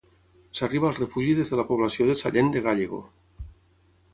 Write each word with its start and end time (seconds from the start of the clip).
S'arriba 0.59 0.87
al 0.91 0.95
refugi 0.99 1.35
des 1.41 1.53
de 1.53 1.59
la 1.61 1.65
població 1.73 2.07
de 2.09 2.15
Sallent 2.23 2.51
de 2.57 2.65
Gállego. 2.69 3.03